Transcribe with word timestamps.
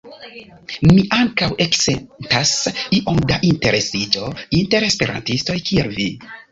Mi 0.91 1.03
ankaŭ 1.17 1.49
eksentas 1.67 2.55
iom 3.01 3.23
da 3.33 3.41
interesiĝo 3.53 4.35
inter 4.65 4.93
esperantistoj, 4.93 5.63
kiel 5.71 5.97
vi! 5.99 6.15